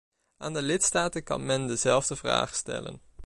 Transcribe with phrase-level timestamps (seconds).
[0.37, 3.01] Aan de lidstaten kan men dezelfde vraag stellen.